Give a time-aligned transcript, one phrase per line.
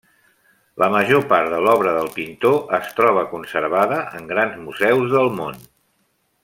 [0.83, 5.65] La major part de l'obra del pintor es troba conservada en grans museus del món.